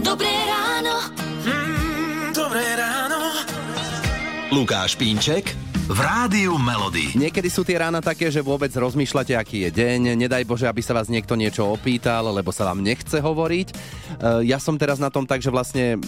[0.00, 0.94] Dobré ráno.
[1.46, 3.18] Mm, dobré ráno.
[4.50, 5.54] Lukáš Pínček
[5.90, 7.18] v Rádiu Melody.
[7.18, 10.14] Niekedy sú tie rána také, že vôbec rozmýšľate, aký je deň.
[10.14, 13.68] Nedaj Bože, aby sa vás niekto niečo opýtal, lebo sa vám nechce hovoriť.
[13.70, 13.74] E,
[14.46, 15.98] ja som teraz na tom tak, že vlastne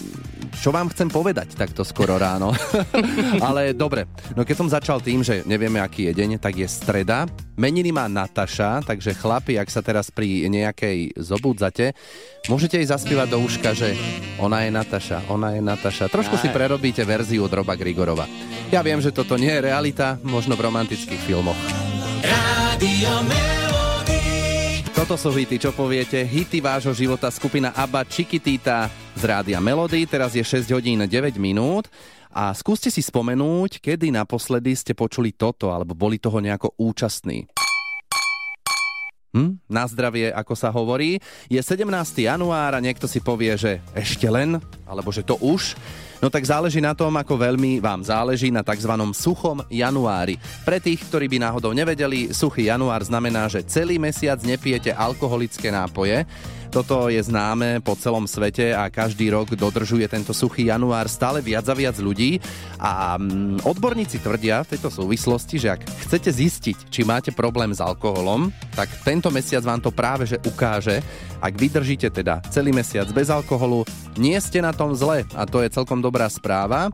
[0.59, 2.53] čo vám chcem povedať takto skoro ráno.
[3.47, 4.05] Ale dobre,
[4.37, 7.25] no keď som začal tým, že nevieme, aký je deň, tak je streda.
[7.57, 11.93] Meniny má Nataša, takže chlapi, ak sa teraz pri nejakej zobudzate,
[12.49, 13.93] môžete jej zaspievať do uška, že
[14.41, 16.09] ona je Nataša, ona je Nataša.
[16.09, 18.25] Trošku si prerobíte verziu Droba Grigorova.
[18.73, 21.57] Ja viem, že toto nie je realita, možno v romantických filmoch.
[22.83, 23.62] Melody.
[25.03, 26.23] Toto sú hity, čo poviete?
[26.23, 28.87] Hity vášho života skupina ABBA Chiquitita
[29.19, 30.07] z Rádia Melody.
[30.07, 31.91] Teraz je 6 hodín 9 minút.
[32.31, 37.51] A skúste si spomenúť, kedy naposledy ste počuli toto, alebo boli toho nejako účastní.
[39.33, 39.57] Hm?
[39.65, 41.17] Na zdravie, ako sa hovorí.
[41.49, 41.89] Je 17.
[42.21, 45.73] január a niekto si povie, že ešte len, alebo že to už.
[46.21, 48.93] No tak záleží na tom, ako veľmi vám záleží na tzv.
[49.11, 50.37] suchom januári.
[50.61, 56.23] Pre tých, ktorí by náhodou nevedeli, suchý január znamená, že celý mesiac nepijete alkoholické nápoje.
[56.73, 61.69] Toto je známe po celom svete a každý rok dodržuje tento suchý január stále viac
[61.69, 62.41] a viac ľudí.
[62.81, 67.77] A mm, odborníci tvrdia v tejto súvislosti, že ak chcete zistiť, či máte problém s
[67.77, 71.05] alkoholom, tak tento mesiac vám to práve že ukáže.
[71.37, 73.85] Ak vydržíte teda celý mesiac bez alkoholu,
[74.17, 76.89] nie ste na tom zle a to je celkom dobrá správa.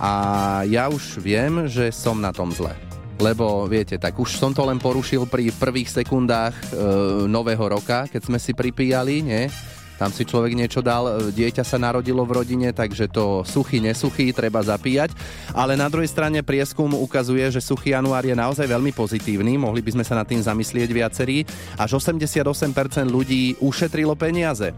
[0.00, 2.89] A ja už viem, že som na tom zle
[3.20, 6.64] lebo viete, tak už som to len porušil pri prvých sekundách e,
[7.28, 9.44] nového roka, keď sme si pripíjali, nie?
[10.00, 14.32] Tam si človek niečo dal, e, dieťa sa narodilo v rodine, takže to suchý, nesuchý
[14.32, 15.12] treba zapíjať.
[15.52, 20.00] Ale na druhej strane prieskum ukazuje, že suchý január je naozaj veľmi pozitívny, mohli by
[20.00, 21.44] sme sa nad tým zamyslieť viacerí.
[21.76, 22.32] Až 88%
[23.12, 24.72] ľudí ušetrilo peniaze.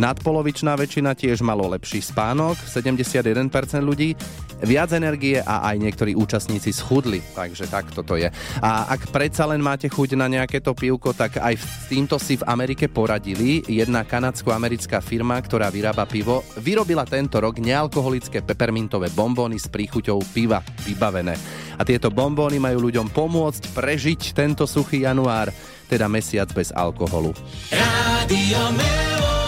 [0.00, 3.52] Nadpolovičná väčšina tiež malo lepší spánok, 71%
[3.84, 4.16] ľudí,
[4.62, 7.20] viac energie a aj niektorí účastníci schudli.
[7.34, 8.30] Takže tak toto je.
[8.62, 12.38] A ak predsa len máte chuť na nejaké to pivko, tak aj s týmto si
[12.38, 13.62] v Amerike poradili.
[13.66, 20.62] Jedna kanadsko-americká firma, ktorá vyrába pivo, vyrobila tento rok nealkoholické pepermintové bombóny s príchuťou piva
[20.86, 21.34] vybavené.
[21.76, 25.50] A tieto bombóny majú ľuďom pomôcť prežiť tento suchý január,
[25.90, 27.34] teda mesiac bez alkoholu.
[27.68, 29.41] Rádio Melody.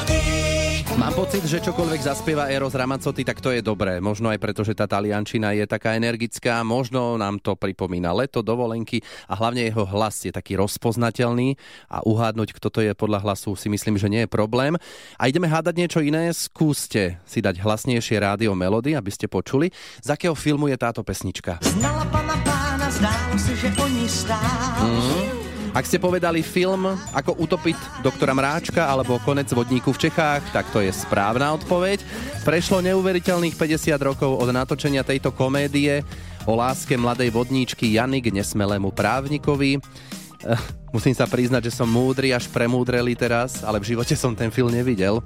[0.95, 3.99] Mám pocit, že čokoľvek zaspieva Eros Ramazzotti, tak to je dobré.
[3.99, 9.03] Možno aj preto, že tá taliančina je taká energická, možno nám to pripomína leto, dovolenky
[9.27, 11.59] a hlavne jeho hlas je taký rozpoznateľný
[11.91, 14.79] a uhádnuť, kto to je podľa hlasu, si myslím, že nie je problém.
[15.19, 20.09] A ideme hádať niečo iné, skúste si dať hlasnejšie rádio melody, aby ste počuli, z
[20.15, 21.59] akého filmu je táto pesnička.
[21.75, 25.44] Znala pana pána, zdálo se, že o ní stál.
[25.75, 30.79] Ak ste povedali film ako utopiť doktora Mráčka alebo konec vodníku v Čechách, tak to
[30.79, 31.99] je správna odpoveď.
[32.47, 36.07] Prešlo neuveriteľných 50 rokov od natočenia tejto komédie
[36.47, 39.83] o láske mladej vodníčky Jany k nesmelému právnikovi.
[40.95, 44.71] Musím sa priznať, že som múdry až premúdrelý teraz, ale v živote som ten film
[44.71, 45.19] nevidel.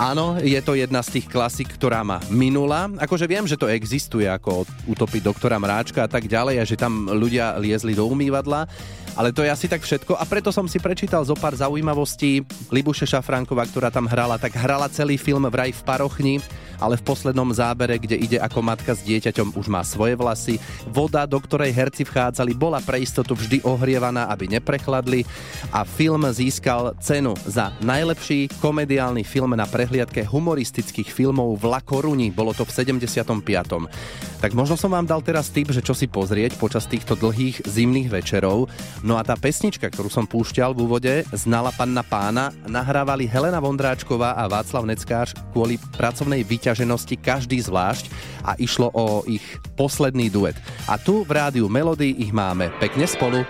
[0.00, 2.90] Áno, je to jedna z tých klasik, ktorá ma minula.
[2.98, 7.06] Akože viem, že to existuje, ako utopiť doktora Mráčka a tak ďalej a že tam
[7.06, 8.66] ľudia liezli do umývadla.
[9.14, 12.42] Ale to je asi tak všetko a preto som si prečítal zo pár zaujímavostí.
[12.74, 16.42] Libuše Šafránková, ktorá tam hrala, tak hrala celý film vraj v parochni,
[16.82, 20.58] ale v poslednom zábere, kde ide ako matka s dieťaťom, už má svoje vlasy.
[20.90, 24.50] Voda, do ktorej herci vchádzali, bola pre istotu vždy ohrievaná, aby
[24.94, 25.26] neprechladli
[25.74, 32.30] a film získal cenu za najlepší komediálny film na prehliadke humoristických filmov v La Coruni.
[32.30, 33.90] Bolo to v 75.
[34.38, 38.12] Tak možno som vám dal teraz tip, že čo si pozrieť počas týchto dlhých zimných
[38.12, 38.70] večerov.
[39.02, 44.38] No a tá pesnička, ktorú som púšťal v úvode, Znala panna pána, nahrávali Helena Vondráčková
[44.38, 48.12] a Václav Neckář kvôli pracovnej vyťaženosti každý zvlášť
[48.46, 49.42] a išlo o ich
[49.74, 50.54] posledný duet.
[50.86, 53.42] A tu v rádiu Melody ich máme pekne spolu.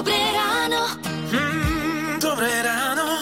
[0.00, 0.96] Dobré ráno.
[1.28, 3.20] Mm, dobré ráno.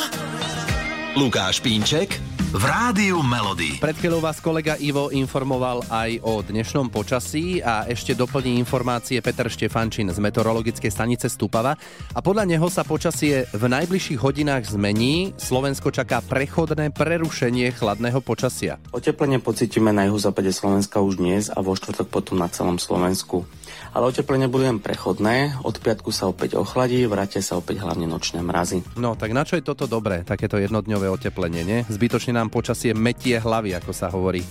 [1.19, 3.77] Lukáš Pínček v Rádiu Melody.
[3.77, 9.53] Pred chvíľou vás kolega Ivo informoval aj o dnešnom počasí a ešte doplní informácie Peter
[9.53, 11.77] Štefančin z meteorologickej stanice Stupava.
[12.17, 15.37] A podľa neho sa počasie v najbližších hodinách zmení.
[15.37, 18.81] Slovensko čaká prechodné prerušenie chladného počasia.
[18.97, 23.45] Oteplenie pocítime na juhozápade Slovenska už dnes a vo štvrtok potom na celom Slovensku.
[23.93, 28.41] Ale oteplenie budú len prechodné, od piatku sa opäť ochladí, vrátia sa opäť hlavne nočné
[28.41, 28.81] mrazy.
[28.97, 31.79] No tak na čo je toto dobré, takéto jednodňové oteplenie, nie?
[31.89, 34.47] Zbytočne nám počasie metie hlavy, ako sa hovorí.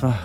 [0.00, 0.16] Ah,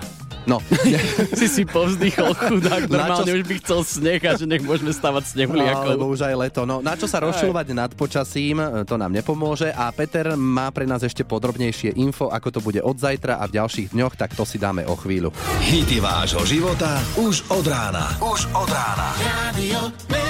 [0.47, 0.63] No,
[1.35, 4.95] si si povzdychol chudák, Na normálne čo- už by chcel sneh a že nech môžeme
[4.95, 5.91] stavať No, snehuliakov.
[5.91, 6.63] lebo už aj leto.
[6.63, 8.55] No, na čo sa rozčulovať nad počasím,
[8.87, 9.67] to nám nepomôže.
[9.69, 13.59] A Peter má pre nás ešte podrobnejšie info, ako to bude od zajtra a v
[13.59, 15.35] ďalších dňoch, tak to si dáme o chvíľu.
[15.59, 18.15] Hity vášho života už od rána.
[18.23, 19.19] Už od rána.
[19.19, 20.26] Melody.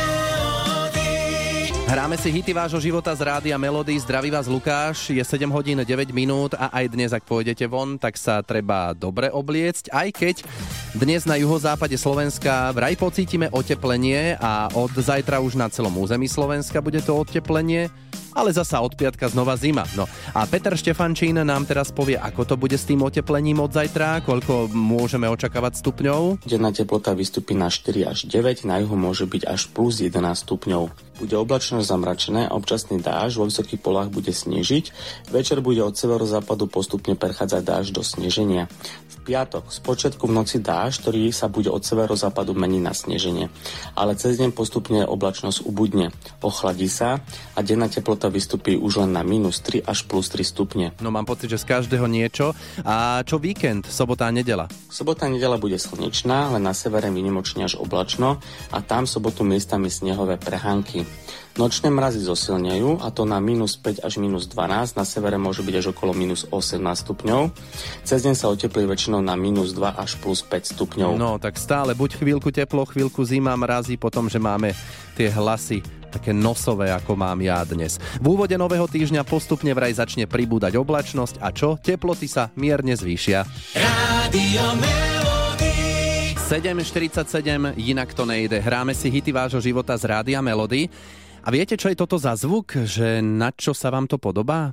[1.87, 3.95] Hráme si hity vášho života z rádia Melody.
[3.95, 5.07] Zdraví vás Lukáš.
[5.07, 9.31] Je 7 hodín 9 minút a aj dnes, ak pôjdete von, tak sa treba dobre
[9.31, 9.95] obliecť.
[9.95, 10.43] Aj keď
[10.91, 16.83] dnes na juhozápade Slovenska vraj pocítime oteplenie a od zajtra už na celom území Slovenska
[16.83, 17.87] bude to oteplenie
[18.33, 19.85] ale zasa od piatka znova zima.
[19.93, 24.25] No a Peter Štefančín nám teraz povie, ako to bude s tým oteplením od zajtra,
[24.25, 26.47] koľko môžeme očakávať stupňov.
[26.49, 31.07] Denná teplota vystúpi na 4 až 9, na juhu môže byť až plus 11 stupňov.
[31.17, 34.93] Bude oblačno zamračené, občasný dáž, vo vysokých polách bude snežiť,
[35.33, 38.69] večer bude od severozápadu postupne prechádzať dáž do sneženia.
[39.09, 43.45] V piatok z počiatku v noci dáž, ktorý sa bude od severozápadu meniť na sneženie.
[43.97, 46.13] Ale cez deň postupne oblačnosť ubudne.
[46.45, 47.21] Ochladí sa
[47.53, 50.97] a denná teplota vystúpi už len na minus 3 až plus 3 stupne.
[50.97, 52.57] No mám pocit, že z každého niečo.
[52.81, 54.65] A čo víkend, sobota a nedela?
[54.89, 58.41] Sobota a nedela bude slnečná, len na severe minimočne až oblačno
[58.73, 61.05] a tam sobotu miestami snehové prehánky.
[61.57, 65.75] Nočné mrazy zosilnejú a to na minus 5 až minus 12, na severe môže byť
[65.81, 67.49] až okolo minus 18 stupňov.
[68.05, 71.17] Cez deň sa oteplí väčšinou na minus 2 až plus 5 stupňov.
[71.17, 74.77] No tak stále buď chvíľku teplo, chvíľku zima, mrazí, potom, že máme
[75.17, 77.99] tie hlasy také nosové, ako mám ja dnes.
[78.17, 81.75] V úvode nového týždňa postupne vraj začne pribúdať oblačnosť a čo?
[81.77, 83.43] Teploty sa mierne zvýšia.
[83.75, 85.75] Rádio Melody.
[86.47, 88.63] 7.47, inak to nejde.
[88.63, 90.87] Hráme si hity vášho života z Rádia Melody.
[91.43, 92.71] A viete, čo je toto za zvuk?
[92.71, 94.71] Že na čo sa vám to podobá?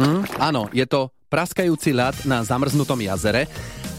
[0.00, 0.26] Hm?
[0.42, 3.46] Áno, je to praskajúci ľad na zamrznutom jazere.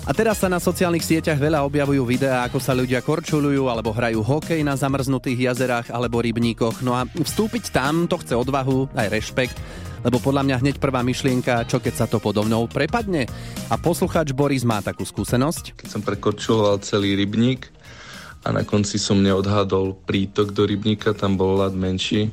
[0.06, 4.22] A teraz sa na sociálnych sieťach veľa objavujú videá, ako sa ľudia korčulujú alebo hrajú
[4.22, 6.86] hokej na zamrznutých jazerách alebo rybníkoch.
[6.86, 9.58] No a vstúpiť tam to chce odvahu, aj rešpekt,
[10.06, 13.26] lebo podľa mňa hneď prvá myšlienka, čo keď sa to podo mnou prepadne.
[13.74, 15.74] A poslucháč Boris má takú skúsenosť.
[15.74, 17.74] keď som prekorčuloval celý rybník
[18.46, 22.30] a na konci som neodhadol prítok do rybníka, tam bol ľad menší,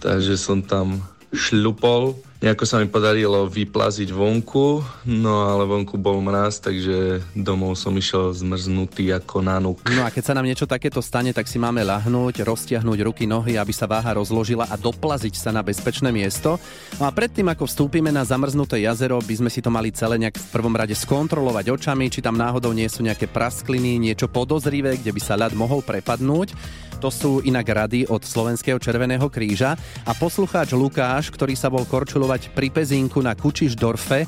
[0.00, 2.31] takže som tam šľupol.
[2.42, 8.34] Nejako sa mi podarilo vyplaziť vonku, no ale vonku bol mraz, takže domov som išiel
[8.34, 9.78] zmrznutý ako nanuk.
[9.86, 13.54] No a keď sa nám niečo takéto stane, tak si máme lahnúť, roztiahnuť ruky, nohy,
[13.54, 16.58] aby sa váha rozložila a doplaziť sa na bezpečné miesto.
[16.98, 20.34] No a predtým, ako vstúpime na zamrznuté jazero, by sme si to mali celé nejak
[20.34, 25.14] v prvom rade skontrolovať očami, či tam náhodou nie sú nejaké praskliny, niečo podozrivé, kde
[25.14, 26.58] by sa ľad mohol prepadnúť.
[27.02, 29.74] To sú inak rady od Slovenského Červeného kríža.
[30.06, 34.24] A poslucháč Lukáš, ktorý sa bol korčulovať pri Pezinku na Kučišdorfe,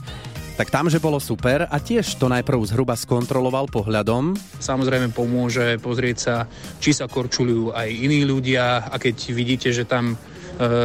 [0.54, 4.38] tak tam, že bolo super a tiež to najprv zhruba skontroloval pohľadom.
[4.62, 6.36] Samozrejme pomôže pozrieť sa,
[6.78, 10.16] či sa korčulujú aj iní ľudia a keď vidíte, že tam e,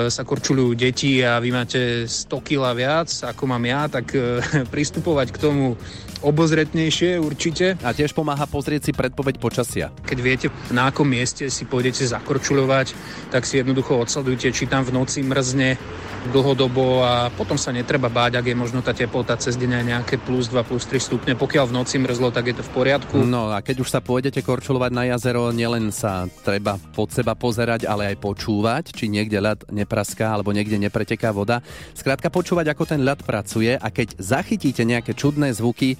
[0.10, 4.42] sa korčulujú deti a vy máte 100 kg viac, ako mám ja, tak e,
[4.74, 5.78] pristupovať k tomu
[6.26, 7.80] obozretnejšie určite.
[7.86, 9.94] A tiež pomáha pozrieť si predpoveď počasia.
[10.04, 12.98] Keď viete, na akom mieste si pôjdete zakorčuľovať,
[13.32, 15.78] tak si jednoducho odsledujte, či tam v noci mrzne
[16.28, 20.16] dlhodobo a potom sa netreba báť, ak je možno tá teplota cez deň aj nejaké
[20.20, 21.34] plus 2, plus 3 stupne.
[21.40, 23.16] Pokiaľ v noci mrzlo, tak je to v poriadku.
[23.24, 27.88] No a keď už sa pôjdete korčulovať na jazero, nielen sa treba pod seba pozerať,
[27.88, 31.64] ale aj počúvať, či niekde ľad nepraská alebo niekde nepreteká voda.
[31.96, 35.96] Skrátka počúvať, ako ten ľad pracuje a keď zachytíte nejaké čudné zvuky,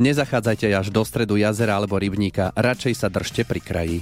[0.00, 3.98] nezachádzajte až do stredu jazera alebo rybníka, radšej sa držte pri kraji.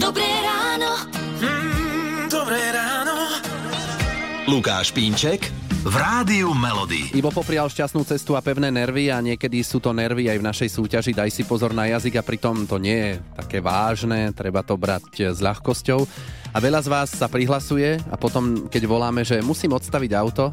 [0.00, 0.92] Dobré ráno.
[1.44, 2.89] Mm, dobré ráno.
[4.50, 5.46] Lukáš Pínček
[5.86, 7.14] v Rádiu Melody.
[7.14, 10.68] Ibo poprial šťastnú cestu a pevné nervy a niekedy sú to nervy aj v našej
[10.74, 11.14] súťaži.
[11.14, 15.30] Daj si pozor na jazyk a pritom to nie je také vážne, treba to brať
[15.30, 16.02] s ľahkosťou.
[16.50, 20.50] A veľa z vás sa prihlasuje a potom, keď voláme, že musím odstaviť auto,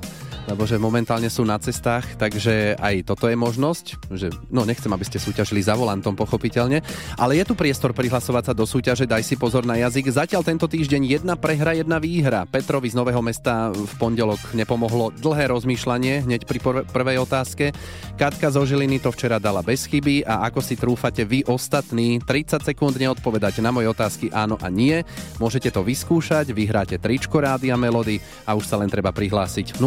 [0.48, 3.86] lebo že momentálne sú na cestách, takže aj toto je možnosť,
[4.16, 6.80] že no nechcem, aby ste súťažili za volantom, pochopiteľne,
[7.20, 10.08] ale je tu priestor prihlasovať sa do súťaže, daj si pozor na jazyk.
[10.08, 12.48] Zatiaľ tento týždeň jedna prehra, jedna výhra.
[12.48, 17.76] Petrovi z Nového mesta v pondelok nepomohlo dlhé rozmýšľanie hneď pri prvej otázke.
[18.16, 22.64] Katka zo Žiliny to včera dala bez chyby a ako si trúfate vy ostatní 30
[22.64, 25.04] sekúnd neodpovedať na moje otázky áno a nie.
[25.44, 29.82] Môžete to vyskúšať, vyhráte tričko Rádia Melody a už sa len treba prihlásiť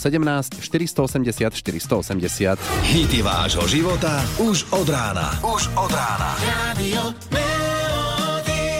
[0.00, 2.56] 0917 480 480.
[2.88, 5.36] Hity vášho života už od rána.
[5.44, 6.40] Už od rána.
[7.28, 8.70] Melody.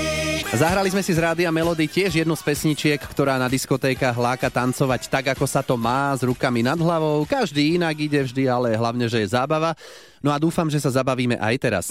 [0.50, 5.06] Zahrali sme si z Rádia Melody tiež jednu z pesničiek, ktorá na diskotékach láka tancovať
[5.06, 7.22] tak, ako sa to má, s rukami nad hlavou.
[7.22, 9.78] Každý inak ide vždy, ale hlavne, že je zábava.
[10.18, 11.86] No a dúfam, že sa zabavíme aj teraz.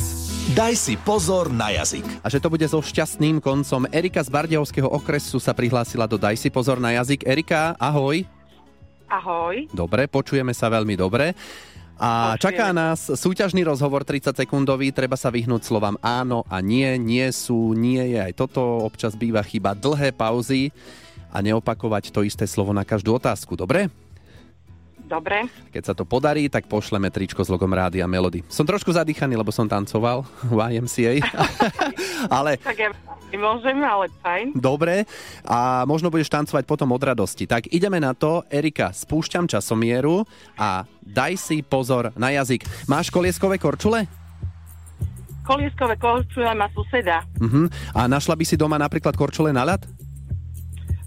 [0.52, 2.04] Daj si pozor na jazyk.
[2.20, 3.88] A že to bude so šťastným koncom.
[3.96, 7.24] Erika z Bardejovského okresu sa prihlásila do Daj si pozor na jazyk.
[7.24, 8.38] Erika, ahoj.
[9.10, 9.66] Ahoj.
[9.74, 11.34] Dobre, počujeme sa veľmi dobre.
[12.00, 17.28] A čaká nás súťažný rozhovor 30 sekundový, treba sa vyhnúť slovám áno a nie, nie
[17.36, 20.72] sú, nie je aj toto, občas býva chyba dlhé pauzy
[21.28, 23.92] a neopakovať to isté slovo na každú otázku, dobre?
[25.10, 25.50] Dobre.
[25.74, 28.46] Keď sa to podarí, tak pošleme tričko s logom Rádia Melody.
[28.46, 30.22] Som trošku zadýchaný, lebo som tancoval
[30.54, 31.18] YMCA.
[32.38, 32.62] ale...
[32.62, 32.94] Tak ja
[33.34, 34.54] nemôžem, ale fajn.
[34.54, 35.10] Dobre.
[35.50, 37.50] A možno budeš tancovať potom od radosti.
[37.50, 38.46] Tak ideme na to.
[38.54, 42.70] Erika, spúšťam časomieru a daj si pozor na jazyk.
[42.86, 44.06] Máš kolieskové korčule?
[45.42, 47.25] Kolieskové korčule má suseda.
[47.42, 47.66] Uh-huh.
[47.98, 49.82] A našla by si doma napríklad korčule na ľad?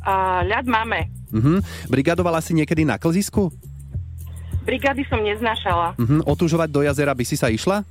[0.02, 1.06] A ľad máme.
[1.30, 1.62] Uh-huh.
[1.86, 3.54] Brigadovala si niekedy na klzisku?
[4.62, 5.94] Brigády som neznášala.
[5.96, 6.22] Uh-huh.
[6.24, 7.82] Otužovať do jazera by si sa išla?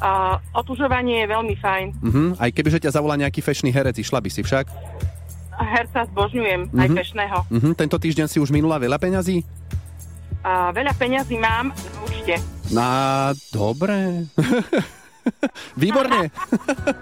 [0.00, 0.10] A
[0.52, 1.86] otužovanie je veľmi fajn.
[2.00, 2.28] Uh-huh.
[2.36, 4.64] Aj kebyže ťa zavolá nejaký fešný herec, išla by si však?
[5.52, 6.96] Herca zbožňujem, aj Mhm.
[6.96, 7.38] fešného.
[7.46, 7.72] Uh-huh.
[7.74, 9.44] Tento týždeň si už minula veľa peňazí?
[10.40, 12.34] A veľa peňazí mám na účte.
[12.70, 12.88] Na,
[13.50, 14.24] dobre.
[15.82, 16.28] Výborne.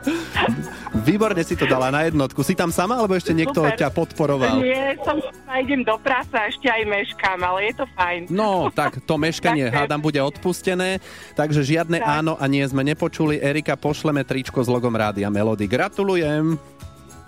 [1.09, 2.43] Výborne si to dala na jednotku.
[2.43, 3.77] Si tam sama, alebo ešte niekto Super.
[3.77, 4.61] ťa podporoval?
[4.63, 8.21] Nie, som sa idem do práce a ešte aj meškám, ale je to fajn.
[8.33, 11.01] No, tak to meškanie hádam bude odpustené,
[11.39, 12.09] takže žiadne Tak.
[12.23, 13.39] áno a nie sme nepočuli.
[13.39, 15.71] Erika, pošleme tričko s logom Rádia Melody.
[15.71, 16.59] Gratulujem.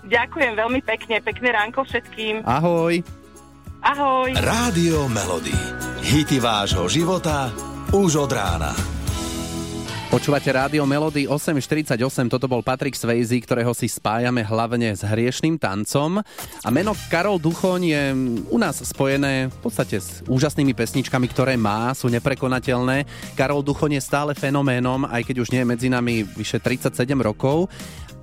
[0.01, 2.41] Ďakujem veľmi pekne, pekné ránko všetkým.
[2.41, 3.05] Ahoj.
[3.81, 4.29] Ahoj.
[4.37, 5.53] Rádio Melody.
[6.01, 7.49] Hity vášho života
[7.93, 9.00] už od rána.
[10.11, 11.95] Počúvate Rádio Melody 848,
[12.27, 16.19] toto bol Patrik Svejzy, ktorého si spájame hlavne s hriešným tancom.
[16.67, 18.03] A meno Karol Duchoň je
[18.51, 23.07] u nás spojené v podstate s úžasnými pesničkami, ktoré má, sú neprekonateľné.
[23.39, 26.91] Karol Duchoň je stále fenoménom, aj keď už nie je medzi nami vyše 37
[27.23, 27.71] rokov.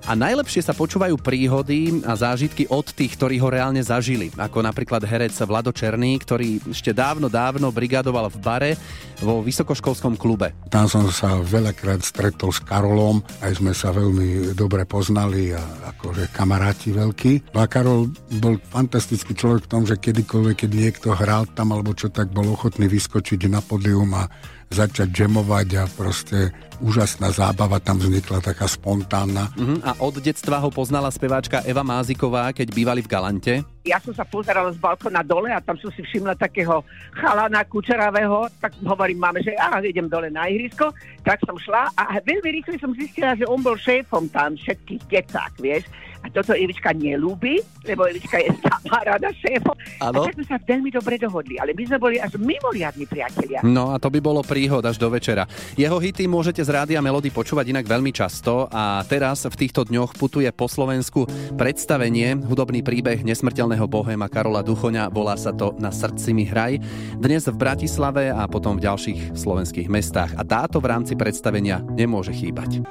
[0.07, 4.31] A najlepšie sa počúvajú príhody a zážitky od tých, ktorí ho reálne zažili.
[4.39, 8.71] Ako napríklad herec Vlado Černý, ktorý ešte dávno, dávno brigadoval v bare
[9.19, 10.55] vo vysokoškolskom klube.
[10.71, 15.61] Tam som sa veľakrát stretol s Karolom, aj sme sa veľmi dobre poznali a
[15.93, 17.51] akože kamaráti veľkí.
[17.51, 18.07] No a Karol
[18.39, 22.47] bol fantastický človek v tom, že kedykoľvek, keď niekto hral tam alebo čo, tak bol
[22.47, 24.31] ochotný vyskočiť na pódium a
[24.69, 29.51] začať džemovať a proste úžasná zábava tam vznikla, taká spontánna.
[29.57, 29.83] Uh-huh.
[29.83, 33.53] A od detstva ho poznala speváčka Eva Máziková, keď bývali v Galante.
[33.83, 36.85] Ja som sa pozerala z balkona dole a tam som si všimla takého
[37.17, 40.93] chalana kučeravého, tak hovorím máme, že á, idem dole na ihrisko,
[41.25, 45.53] tak som šla a veľmi rýchlo som zistila, že on bol šéfom tam všetkých decák,
[45.59, 45.83] vieš.
[46.19, 49.75] A toto Evička nelúbi, lebo Evička je sama rada šéfom.
[50.03, 50.23] Áno.
[50.23, 53.63] A tak sme sa veľmi dobre dohodli, ale my sme boli až mimoriadni priatelia.
[53.63, 55.47] No a to by bolo príhod až do večera.
[55.79, 60.19] Jeho hity môžete z Rádia Melody počúvať inak veľmi často a teraz v týchto dňoch
[60.19, 61.23] putuje po Slovensku
[61.55, 65.11] predstavenie hudobný príbeh nesmrteľného bohéma Karola Duchoňa.
[65.11, 66.81] Volá sa to Na srdci mi hraj.
[67.15, 70.35] Dnes v Bratislave a potom v ďalších slovenských mestách.
[70.35, 72.83] A táto v rámci predstavenia nemôže chýbať.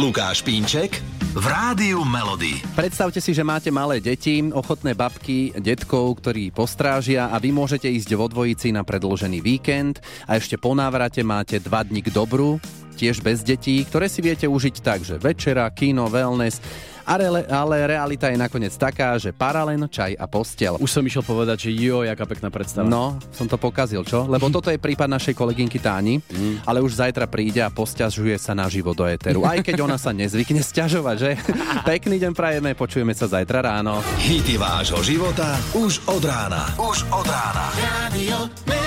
[0.00, 1.04] Lukáš Pínček
[1.36, 2.64] v Rádiu Melody.
[2.72, 8.16] Predstavte si, že máte malé deti, ochotné babky, detkov, ktorí postrážia a vy môžete ísť
[8.16, 12.56] vo dvojici na predložený víkend a ešte po návrate máte dva dní k dobru,
[12.96, 16.64] tiež bez detí, ktoré si viete užiť tak, že večera, kino, wellness,
[17.06, 20.76] ale, ale realita je nakoniec taká, že paralen, čaj a postel.
[20.78, 22.86] Už som išiel povedať, že jo, jaká pekná predstava.
[22.86, 24.26] No, som to pokazil, čo?
[24.26, 26.22] Lebo toto je prípad našej kolegynky Táni,
[26.66, 29.42] ale už zajtra príde a posťažuje sa na život do éteru.
[29.46, 31.30] Aj keď ona sa nezvykne sťažovať, že?
[31.92, 34.02] Pekný deň prajeme, počujeme sa zajtra ráno.
[34.18, 36.70] Hity vášho života už od rána.
[36.78, 37.64] Už od rána.
[38.12, 38.81] Melody.